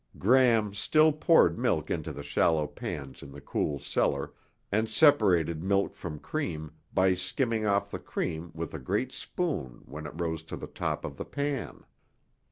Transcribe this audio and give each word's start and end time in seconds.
Gram 0.17 0.73
still 0.73 1.11
poured 1.11 1.59
milk 1.59 1.91
into 1.91 2.23
shallow 2.23 2.65
pans 2.65 3.21
in 3.21 3.31
the 3.31 3.39
cool 3.39 3.77
cellar, 3.77 4.33
and 4.71 4.89
separated 4.89 5.61
milk 5.61 5.93
from 5.93 6.17
cream 6.17 6.71
by 6.91 7.13
skimming 7.13 7.67
off 7.67 7.91
the 7.91 7.99
cream 7.99 8.49
with 8.55 8.73
a 8.73 8.79
great 8.79 9.11
spoon 9.11 9.83
when 9.85 10.07
it 10.07 10.19
rose 10.19 10.41
to 10.45 10.57
the 10.57 10.65
top 10.65 11.05
of 11.05 11.17
the 11.17 11.25
pan. 11.25 11.85